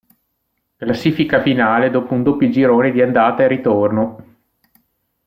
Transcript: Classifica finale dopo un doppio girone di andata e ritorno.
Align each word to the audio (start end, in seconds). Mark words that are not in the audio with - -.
Classifica 0.77 1.43
finale 1.43 1.91
dopo 1.91 2.15
un 2.15 2.23
doppio 2.23 2.49
girone 2.49 2.89
di 2.89 3.03
andata 3.03 3.43
e 3.43 3.47
ritorno. 3.47 4.35